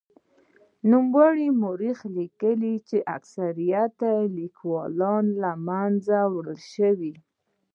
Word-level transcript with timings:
نوموړی 0.91 1.47
مورخ 1.61 1.99
لیکي 2.15 2.53
چې 2.87 2.97
اکثر 3.17 3.51
لیکونه 4.37 5.11
له 5.41 5.51
منځه 5.67 6.17
وړل 6.33 6.61
شوي. 6.73 7.13